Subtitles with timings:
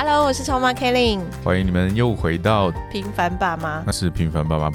[0.00, 3.82] Hello，我是超妈 Kelly，欢迎你们又回到平凡爸妈。
[3.84, 4.70] 那是平凡爸妈。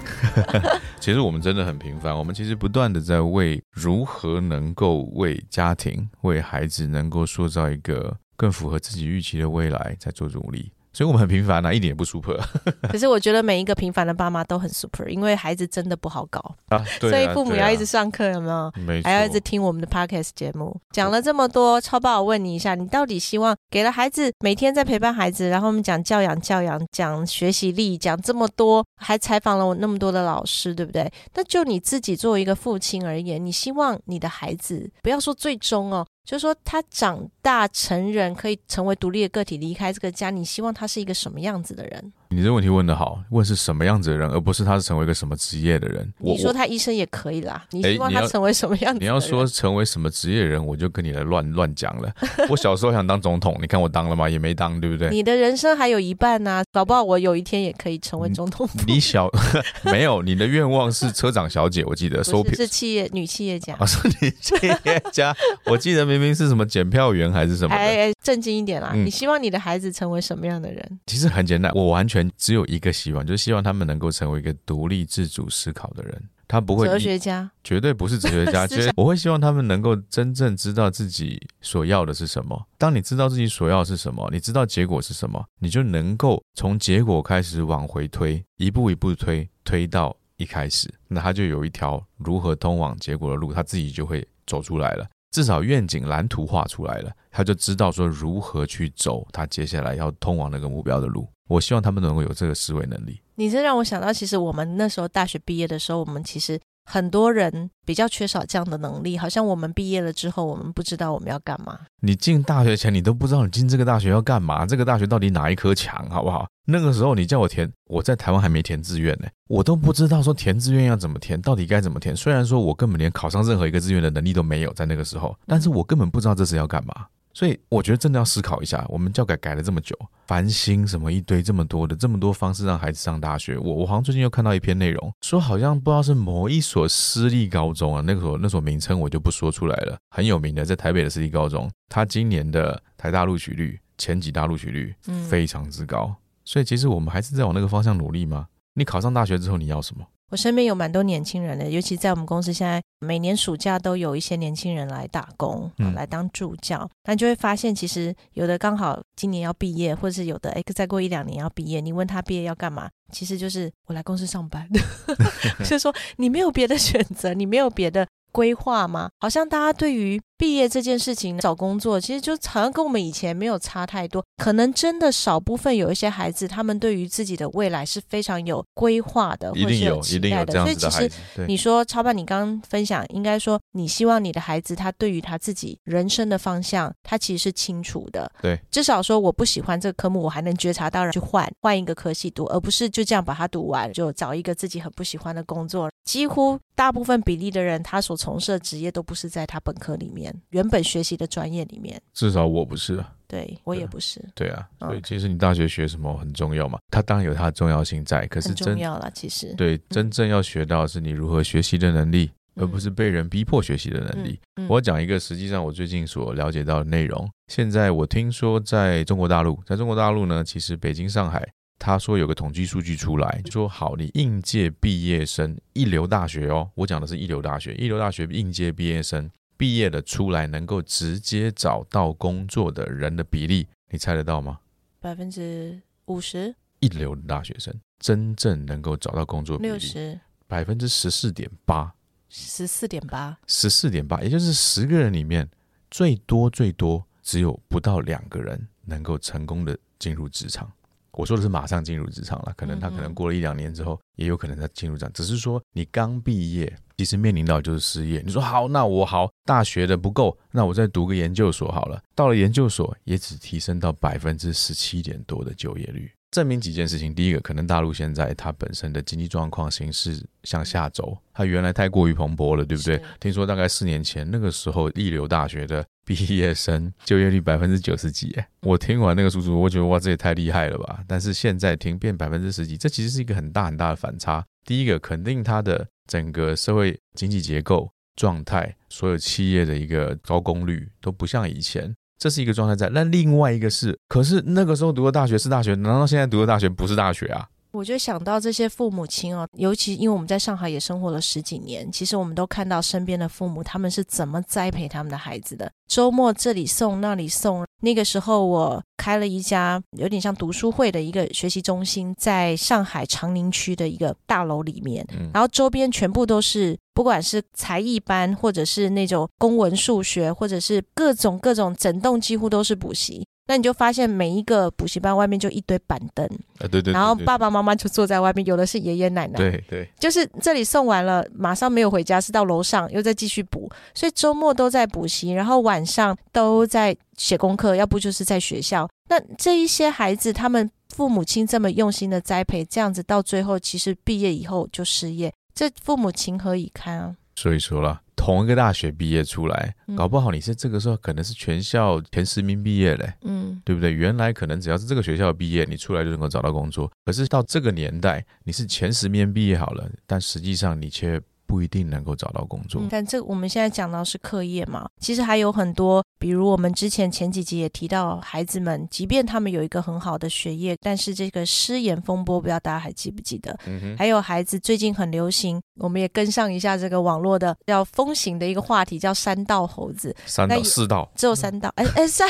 [1.00, 10.74] 其实我们真的很平凡，我们其实不断的在为如何能够为家庭、为孩子能够塑造一个更符合自己预期的未来在做努力。
[10.94, 12.40] 所以我们很平凡啊，一点也不 super。
[12.90, 16.84] 可是我觉得每一个平凡的爸妈都很 super，因为孩子真的不好搞啊。
[17.00, 18.72] 所以父母要一直上课，有没有？
[18.86, 19.10] 没错。
[19.10, 31.12] 还要一直听我们的 podcast 节目，讲了这么多，超爸，我问你一下，你到底希望给了孩子每天在陪伴孩子，然后我们讲教养、教养，讲学习力，讲这么多，还采访了我那么多的老师，对不对？
[31.34, 36.06] 那就你自己作为一个父亲而言，你希望你的孩子不要说最终哦。
[36.24, 40.30] 就是说，他长大成人，可以成为独立的个体，离开这个家。
[40.30, 42.14] 你希望他是一个什么样子的人？
[42.34, 46.12] 你这问题问得好，问是什么样子的人，而不是他是成为一个什么职业的人。
[46.18, 47.64] 你说他医生也可以啦。
[47.72, 49.00] 你希望他成为什么样子？
[49.00, 52.12] 你要说成为什么职业人，我就跟你来乱 乱讲了。
[52.50, 54.28] 我小时候想当总统，你看我当了吗？
[54.28, 55.10] 也没当，对不对？
[55.12, 58.68] 你的人生还有一半呢，搞不好我有一天也可以成为总统。
[58.88, 59.30] 你小
[59.86, 60.24] 没有？
[60.24, 63.76] 你的愿望是车长小姐，我记得收是企业女企业家。
[63.80, 65.36] 我 是女企业家，
[65.66, 67.76] 我记得明明是什么检票员还是什么？
[67.76, 68.92] 哎哎，正经一点啦！
[68.96, 71.00] 你希望你的孩子成为什么样的人？
[71.06, 72.94] 其实很简单，我完全只有一个。
[72.94, 78.66] 希望就是希望他们能够成为一个独立自主思考的人，他不会哲学家，绝对不是哲学家。
[78.70, 82.68] 其实我会希望他们能够真正知道自己所要的是什么。
[82.78, 95.10] 当你知道自己所要是什么，你知道结果是什么，你就能够从结果开始往回推，一步一步推，推到一开始，那他就有一条如何通往结果的路，他自己就会走出来了。
[95.34, 101.28] 至少愿景蓝图画出来了，他就知道说如何去走他接下来要通往那个目标的路。
[101.50, 103.20] 我希望他们能够有这个思维能力。
[103.36, 109.18] 你这让我想到，其实我们那时候大学毕业的时候，我们其实很多人比较缺少这样的能力。
[109.18, 111.80] 好像我们毕业了之后，我们不知道我们要干嘛。
[112.02, 116.48] 你进大学前，你都不知道你进这个大学要干嘛，这个大学到底哪一科强，好不好？
[116.66, 122.16] 那个时候你叫我填，我在台湾还没填志愿呢，我都不知道说填志愿要怎么填，到底该怎么填。
[122.16, 126.94] 虽然说我根本连考上任何一个志愿的能力都没有，在那个时候，但是我根本不知道这是要干嘛。
[127.34, 133.58] 所以我觉得真的要思考一下，我们教改改了这么久，繁星什么一堆这么多的这么多方式让孩子上大学。
[133.58, 144.94] 我我好像最近又看到一篇内容，说好像不知道是某一所私立高中啊，那所那所名称我就不说出来了，很有名的在台北的私立高中，它今年的台大录取率、前几大录取率
[145.28, 146.16] 非常之高。
[146.46, 148.48] 所以其实我们还是在往那个方向努力吗？
[148.76, 150.06] 你考上大学之后你要什么？
[150.34, 156.90] 我身边有蛮多年轻人的，尤其在我们公司，现在每年暑假都有一些年轻人来打工，来当助教。
[157.04, 161.80] 但就会发现，其实有的刚好今年要毕业，或者是有的哎，再过一两年要毕业。
[161.80, 164.68] 你问他毕业要干嘛，其实就是我来公司上班。
[165.64, 169.12] 就说你没有别的选择，你没有别的规划吗？
[169.20, 170.20] 好像大家对于。
[170.44, 174.22] 毕业这件事情，找工作其实就好像跟我们以前没有差太多。
[174.36, 181.10] 可能真的少部分有一些孩子，他们对于自己的未来是非常有规划的，一定有，期待的所以其实
[181.48, 188.30] 你说超爸，你刚刚分享，应该说你希望你的孩子他对于他自己人生的方向，他其实是清楚的。
[188.42, 195.90] 对，至少说我不喜欢这个科目，我还能觉察到去换换一个科系读，而不是就这样把它读完，就找一个自己很不喜欢的工作。
[196.04, 200.33] 几乎大部分比例的人，他所从事的职业都不是在他本科里面。
[200.50, 209.54] 原本学习的专业里面，至少我不是，对我也不是，对啊，所以其实你大学学什么很重要嘛，它当然有它的重要性在，可是重要了，其实。
[209.56, 214.40] 对真正要学到是你如何学习的能力，而不是被人逼迫学习的能力。
[214.68, 221.48] 我讲一个实际上我最近所了解到的内容，现在我听说在中国大陆，在中国大陆呢，其实北京、上海，
[221.80, 229.30] 他说有个统计数据出来，说好，你应届毕业生一流大学哦，我讲的是一流大学，一流大学应届毕业生。
[229.64, 234.60] 毕业的出来能够直接找到工作的人的比例，你猜得到吗？
[235.00, 236.54] 百分之五十。
[236.82, 240.20] 一流的大学生真正能够找到工作比例，六十。
[240.48, 241.96] 百分之十四点八。
[242.28, 243.40] 十四点八。
[243.48, 245.50] 十四点八，也就是十个人里面
[245.90, 250.70] 最多最多只有不到两个人能够成功的进入职场。
[251.12, 255.14] 我说的是马上进入职场了，可能他可能过了一两年之后，也有可能他进入这样。
[255.14, 256.78] 只是说你刚毕业。
[257.04, 258.24] 其其实面临到就是失业。
[258.26, 262.02] 你说好，那我好，大学的不够，那我再读个研究所好了。
[262.16, 266.10] 到了研究所，也只提升到百分之十七点多的就业率。
[266.32, 273.00] 证明几件事情，第一个，可能大陆现在它本身的经济状况形势向下走，它原来太过于蓬勃了，对不对？
[273.20, 281.04] 听说大概四年前那个时候，一流大学的毕业生就业率百分之九十几，哎，我听完那个数字，我觉得哇，这也太厉害了吧！
[281.08, 284.44] 但是现在听变百分之十几，这其实是一个很大很大的反差。
[284.66, 291.96] 第一个，肯定它的整个社会经济结构状态，所有企业的一个高功率都不像以前。
[292.18, 297.50] 这是一个状态在，那另外一个是，可是那个时候读的大学是大学，难道现在读的大学不是大学啊？
[297.74, 305.72] 我就想到这些父母亲哦，尤其因为我们在上海也生活了十几年，其实我们都看到身边的父母他们是怎么栽培他们的孩子的。
[305.88, 315.04] 周末这里送那里送，那个时候我开了一家有点像读书会的一个学习中心，在上海长宁区的一个大楼里面，
[315.34, 323.26] 然后周边全部都是不管是才艺班，或者是那种公文、数学，或者是各种各种，整栋几乎都是补习。
[323.46, 326.26] 那你就发现每一个补习班外面就一堆板凳，
[326.60, 338.88] 啊对对，然后爸爸妈妈就坐在外面，有的是爷爷奶奶，对对，就是这里送完了，马上没有回家，是到楼上又再继续补，所以周末都在补习，然后晚上都在写功课，要不就是在学校。
[339.10, 347.16] 那这一些孩子，他们父母亲这么用心的栽培，这样子到最后其实毕业以后就失业，这父母情何以堪啊？
[347.36, 348.02] 所以说了。
[348.16, 353.92] 同一个大学毕业出来，搞不好你是这个时候可能是全校前十名毕业嘞，嗯，对不对？
[353.92, 356.90] 原来可能只要是这个学校毕业，你出来就能够找到工作。
[357.04, 361.20] 可是到这个年代，你是前十名毕业好了，但实际上你却。
[361.46, 373.56] 不一定能够找到工作，但这我们现在讲到是课业嘛，其实还有很多，比如我们之前前几集也提到，孩子们即便他们有一个很好的学业，但是这个失言风波，不知道大家还记不记得？
[373.98, 380.16] 还有孩子最近很流行，我们也跟上一下这个网络的要风行的一个话题，叫山道猴子。
[380.26, 382.28] 山道四道，只有三道，哎哎山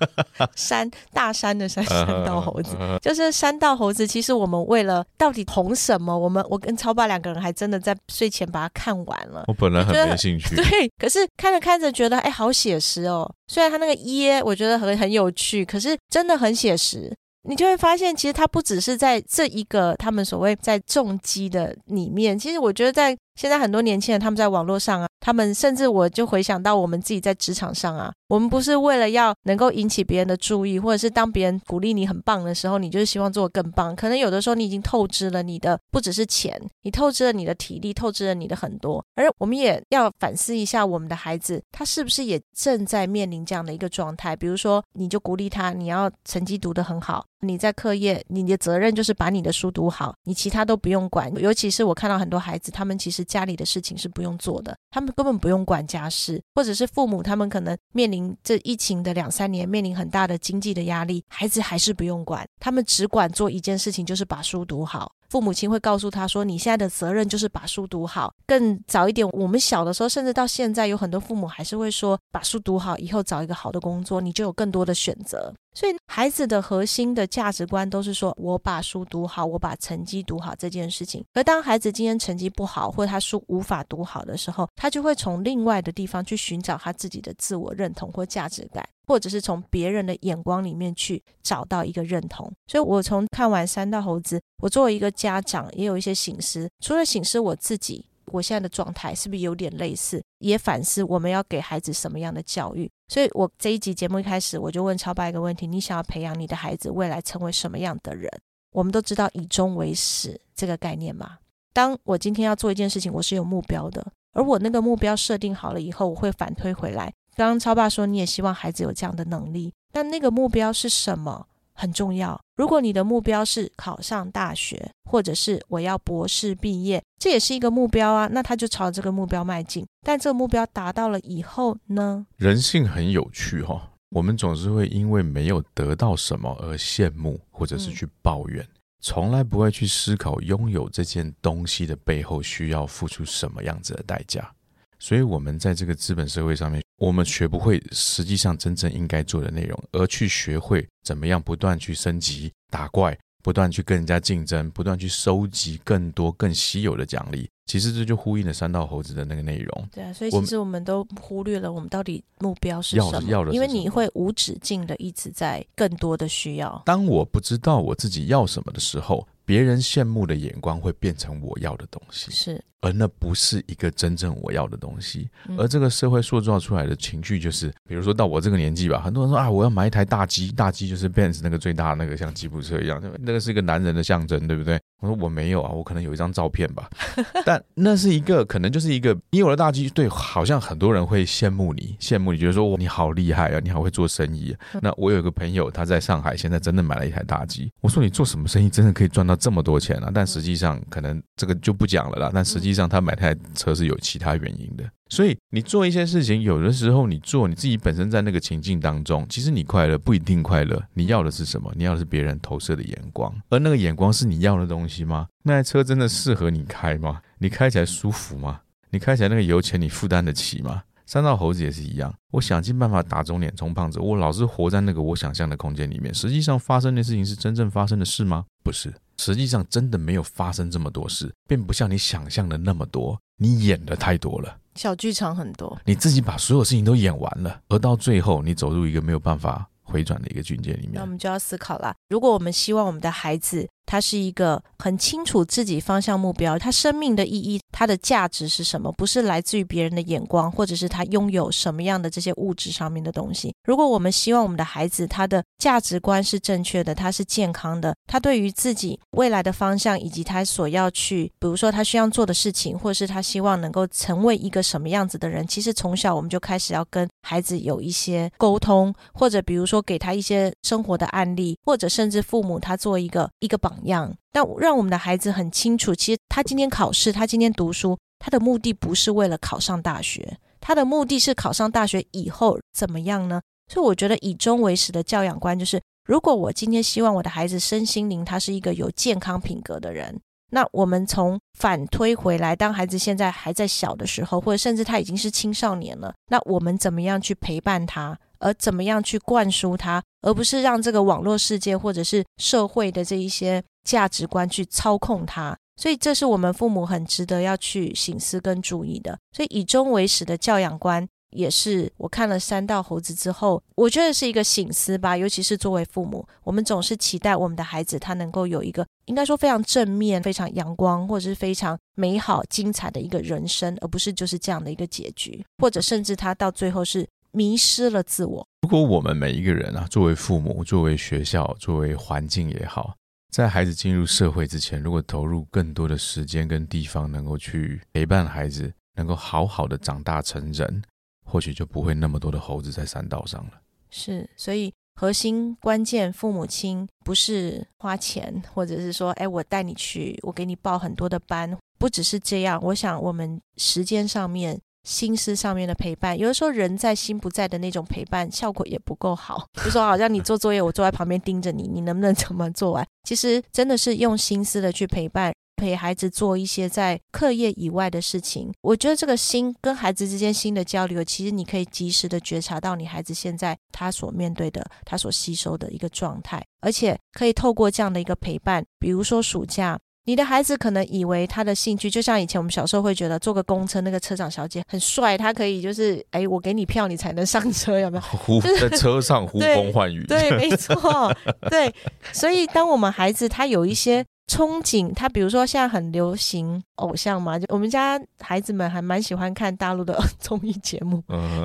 [0.56, 4.06] 山大山的山山道猴子，就是山道猴子。
[4.06, 8.46] 其实我们为了到底红什么，我们我跟超爸两个人还真的在睡前。
[8.46, 10.54] 把它看完了，我本来很没兴趣。
[10.56, 10.64] 对，
[10.98, 13.28] 可是看着看着觉得，哎，好写实哦。
[13.48, 17.12] 虽然他那个耶，我觉得很很有趣，可是真的很写实。
[17.48, 23.16] 你就会发现，其实它不只是在这一个他们所谓在重击的里面，其实我觉得在。
[23.36, 33.94] 现在很多年轻人他们在网络上啊，他们甚至我就回想到我们自己在职场上啊，我们不是为了要能够引起别人的注意，或者是当别人鼓励你很棒的时候，你就是希望做得更棒。
[33.94, 39.04] 可能有的时候你已经透支了你的不只是钱，你透支了你的体力，透支了你的很多。
[39.16, 44.34] 而我们也要反思一下，我们的孩子他是不是也正在面临这样的一个状态？
[44.34, 51.30] 比如说，你就鼓励他，你要成绩读得很好，你在课业你的责任就是把你的书读好，你其他都不用管。
[51.36, 53.25] 尤其是我看到很多孩子，他们其实。
[53.26, 65.12] 家里的事情是不用做的，他们根本不用管家事，或者是父母他们可能面临这疫情的两三年，面临很大的经济的压力，孩子还是不用管，他们只管做一件事情，就是把书读好。
[65.36, 88.82] 父母亲会告诉他说：“你现在的责任就是把书读好。”更早一点，我们小的时候，甚至到现在，有很多父母还是会说：“把书读好，以后找一个好的工作，你就有更多的选择。”所以，孩子的核心的价值观都是说：“我把书读好，我把成绩读好这件事情。”而当孩子今天成绩不好，或者他书无法读好的时候，他就会从另外的地方去寻找他自己的自我认同或价值感。
[89.06, 96.68] 或者是从别人的眼光里面去找到一个认同，所以我从看完《三道猴子》，我作为一个家长也有一些醒思。
[96.80, 100.22] 除了醒思我自己，我现在的状态是不是有点类似？
[100.40, 102.90] 也反思我们要给孩子什么样的教育。
[103.08, 108.28] 所以我这一集节目一开始我就问超爸一个问题：你想要培养你的孩子未来成为什么样的人？
[108.72, 111.38] 我们都知道以终为始这个概念嘛。
[111.72, 117.12] 当我今天要做一件事情，我是有目标的，而我那个目标设定好了以后，我会反推回来。
[117.36, 122.40] 刚刚超爸说你也希望孩子有这样的能力，但那个目标是什么很重要。
[122.56, 129.86] 如果你的目标是考上大学，或者是我要博士毕业，这也是一个目标啊，那他就朝这个目标迈进。
[130.00, 132.26] 但这个目标达到了以后呢？
[132.38, 138.66] 人性很有趣哈，我们总是会因为没有得到什么而羡慕，或者是去抱怨，
[139.02, 144.50] 从来不会去思考拥有这件东西的背后需要付出什么样子的代价。
[144.98, 157.48] 所以，我们在这个资本社会上面，我们学不会实际上真正应该做的内容，而去学会怎么样不断去升级打怪，不断去跟人家竞争，不断去收集更多更稀有的奖励。
[157.66, 159.88] 其实这就呼应了三道猴子的那个内容。
[159.92, 166.80] 对啊，所以其实我们都忽略了我们到底目标是什么，因为你会无止境的一直在更多的需要。
[166.86, 169.26] 当我不知道我自己要什么的时候。
[169.46, 175.30] 别人羡慕的眼光会变成我要的东西，是，而那不是一个真正我要的东西。
[175.56, 184.78] 而这个社会塑造出来的情绪，就是比如说到我这个年纪吧，很多人说啊，我要买一台大 G，大 G 就是 Benz 那个最大那个像吉普车一样，那个是一个男人的象征，对不对？
[185.02, 186.88] 我说我没有啊，我可能有一张照片吧，
[187.44, 194.56] 但那是一个可能就是一个你有了大 G，对，好像很多人会羡慕你，羡慕你觉得说你好厉害啊，你好会做生意。
[194.80, 200.10] 那我有一个朋友，他在上海现在真的买了一台大 G，我说你做什么生意真的可以赚到这么多钱啊？
[200.12, 202.30] 但实际上可能这个就不讲了啦。
[202.32, 204.84] 但实际上他买台车是有其他原因的。
[205.08, 210.82] 所以你做一些事情，有的时候你做你自己本身在那个情境当中，其实你快乐不一定快乐。
[210.94, 211.72] 你要的是什么？
[211.76, 215.28] 你要的是别人投射的眼光，而那个眼光是你要的东西吗？
[215.44, 217.20] 那台车真的适合你开吗？
[217.38, 218.62] 你开起来舒服吗？
[218.90, 220.82] 你开起来那个油钱你负担得起吗？
[221.08, 226.12] 三道猴子也是一样，我想尽办法打肿脸充胖子，我老是活在那个我想象的空间里面。
[226.12, 228.44] 实际上发生的事情是真正发生的事吗？
[228.64, 234.58] 不是，实际上真的没有发生这么多事，并不像你想象的那么多，你演的太多了。
[234.74, 240.92] 小剧场很多，你自己把所有事情都演完了，而到最后你走入一个没有办法回转的一个境界里面。
[240.94, 243.68] 那我们就要思考了，如果我们希望我们的孩子。
[243.86, 248.92] 他是一个很清楚自己方向目标，他生命的意义，他的价值是什么？
[248.92, 253.54] 不是来自于别人的眼光，或者是他拥有什么样的这些物质上面的东西。
[253.64, 273.75] 如果我们希望我们的孩子他的价值观是正确的，他是健康的，他对于自己未来的方向以及他所要去，比如说他需要做的事情，或者是他希望能够成为一个什么样子的人，其实从小我们就开始要跟孩子有一些沟通，或者比如说给他一些生活的案例，或者甚至父母他做一个一个榜。
[273.84, 283.40] 样，但让我们的孩子很清楚，其实他今天考试，他今天读书，他的目的不是为了考上大学，他的目的是考上大学以后怎么样呢？
[283.72, 298.18] 所以我觉得以终为始的教养观就是，如果我今天希望我的孩子身心灵他是一个有健康品格的人，那我们从反推回来，当孩子现在还在小的时候，或者甚至他已经是青少年了，那我们怎么样去陪伴他？
[298.38, 305.56] 而怎么样去灌输他，而不是让这个网络世界或者是社会的这一些价值观去操控他？
[305.76, 309.16] 所以这是我们父母很值得要去醒思跟注意的。
[309.30, 315.16] 所以以终为始的教养观，也是我看了三道猴子之后，我觉得是一个醒思吧。
[315.16, 327.06] 尤其是作为父母，我们总是期待我们的孩子他能够有一个应该说非常正面、非常阳光，或者是非常美好、精彩的一个人生，而不是就是这样的一个结局，或者甚至他到最后是。
[327.36, 328.48] 迷失了自我。
[328.62, 332.96] 如果我们每一个人啊，作为父母、作为学校、作为环境也好，
[333.30, 340.82] 在孩子进入社会之前，如果投入更多的时间跟地方，能够去陪伴孩子，能够好好的长大成人，
[341.26, 343.52] 或许就不会那么多的猴子在山道上了。
[343.90, 352.58] 是，所以核心关键，父母亲不是花钱，或者是说，哎，我带你去，我给你报很多的班，不只是这样。
[352.62, 354.58] 我想，我们时间上面。
[354.86, 359.44] 心思上面的陪伴，有的时候人在心不在的那种陪伴效果也不够好。
[359.64, 362.86] 就说好像你做作业，我坐在旁边盯着你，你能不能怎么做完？
[363.02, 368.52] 其实真的是用心思的去陪伴，陪孩子做一些在课业以外的事情。
[368.62, 379.76] 我觉得这个心跟孩子之间心的交流，其实你可以及时的觉察到你孩子现在他所面对的、他所吸收的一个状态，而且可以透过这样的一个陪伴，比如说暑假。
[380.06, 388.02] 你的孩子可能以为他的兴趣就像以前我们小时候会觉得坐个公车那个车长小姐很帅，他可以就是哎，我给你票你才能上车，有没有？
[388.02, 390.04] 呼在车上呼风唤雨。
[390.06, 391.12] 对，没错，
[391.50, 391.74] 对。
[392.12, 394.04] 所以当我们孩子他有一些。
[394.26, 401.02] 憧憬他，比如说现在很流行偶像嘛，就我们家孩子们还蛮喜欢看大陆的 综艺节目，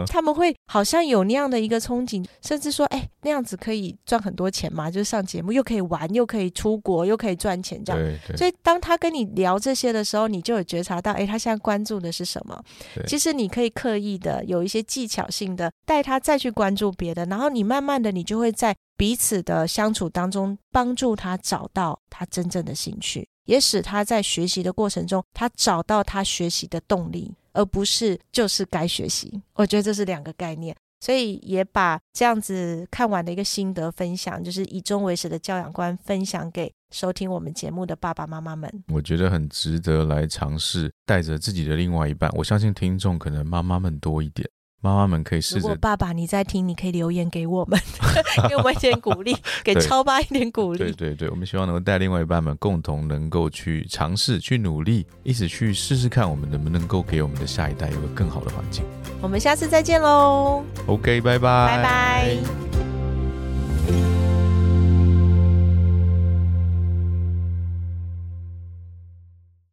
[0.08, 8.18] 他们会好像有那样的一个憧憬，甚至说，哎，那样子可以赚很多钱嘛，就是上节目又可以玩，又可以出国，又可以赚钱这样。
[8.36, 12.60] 所以当他跟你聊这些的时候，你就有觉察到，哎，他现在关注的是什么？
[13.06, 18.76] 其实你可以刻意的有一些技巧性的带他再去关注别的，然后你慢慢的，你就会在。
[19.02, 29.42] 彼此的相处当中，帮助他找到他真正的兴趣，也使他在学习的过程中，他找到他学习的动力，而不是就是该学习。
[29.56, 38.72] 我觉得这是两个概念，所以也把这样子看完的一个心得分享，就是以终为始的教养观分享给收听我们节目的爸爸妈妈们。
[38.90, 42.30] 我觉得很值得来尝试，带着自己的另外一半。
[42.36, 44.48] 我相信听众可能妈妈们多一点。
[44.82, 45.62] 妈妈们可以试着。
[45.62, 47.80] 如果爸爸你在听，你可以留言给我们，
[48.50, 50.80] 给我们一点鼓励， 给超爸一点鼓励。
[50.80, 58.84] 对对对，我们希望能够带另外一半们共同能够去尝试、去努力，一起去试试看，我们能不能够给我们的下一代有个更好的环境。
[59.22, 60.64] 我们下次再见喽。
[60.88, 61.78] OK，拜拜。
[61.78, 62.91] 拜拜。